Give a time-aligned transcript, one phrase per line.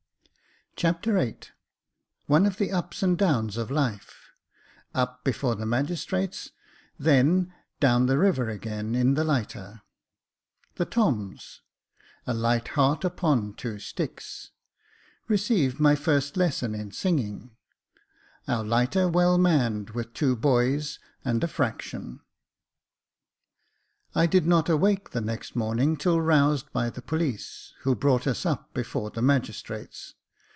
[0.77, 1.37] Chapter VIII
[2.25, 4.31] One of the ups and downs of Life—
[4.95, 6.53] Up before the Magistrates,
[6.97, 9.83] then down the River again in the Lighter—
[10.77, 11.61] ^The Toms—
[12.25, 14.49] A light heart upon two sticks—
[15.27, 17.55] Receive my first lesson in singing—
[18.47, 22.21] Our Lighter well manned with two boys and a fraction.
[24.15, 28.47] I DID not awake the next morning till roused by the police, who brought us
[28.47, 30.15] up before the magistrates.